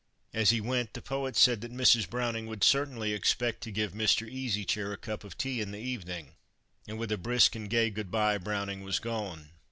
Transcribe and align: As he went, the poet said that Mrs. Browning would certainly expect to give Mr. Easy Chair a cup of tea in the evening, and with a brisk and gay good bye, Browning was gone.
As 0.33 0.49
he 0.49 0.59
went, 0.59 0.95
the 0.95 1.01
poet 1.03 1.35
said 1.35 1.61
that 1.61 1.71
Mrs. 1.71 2.09
Browning 2.09 2.47
would 2.47 2.63
certainly 2.63 3.13
expect 3.13 3.61
to 3.61 3.71
give 3.71 3.93
Mr. 3.93 4.27
Easy 4.27 4.65
Chair 4.65 4.91
a 4.91 4.97
cup 4.97 5.23
of 5.23 5.37
tea 5.37 5.61
in 5.61 5.69
the 5.69 5.77
evening, 5.77 6.33
and 6.87 6.97
with 6.97 7.11
a 7.11 7.19
brisk 7.19 7.55
and 7.55 7.69
gay 7.69 7.91
good 7.91 8.09
bye, 8.09 8.39
Browning 8.39 8.81
was 8.81 8.97
gone. 8.97 9.49